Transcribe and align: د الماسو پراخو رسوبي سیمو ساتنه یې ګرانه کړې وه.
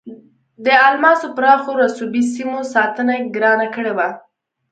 د 0.65 0.67
الماسو 0.87 1.27
پراخو 1.37 1.71
رسوبي 1.81 2.21
سیمو 2.33 2.59
ساتنه 2.73 3.13
یې 3.17 3.31
ګرانه 3.35 3.67
کړې 3.75 3.93
وه. 3.97 4.09